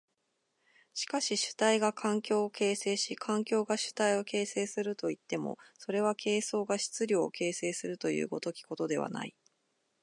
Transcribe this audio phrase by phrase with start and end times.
[0.95, 9.35] しかし主体が環境を形成し環境が主体を形成するといっても、それは形相が質料を形成するという如きことではない。